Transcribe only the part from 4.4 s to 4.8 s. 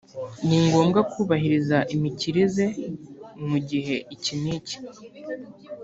n’iki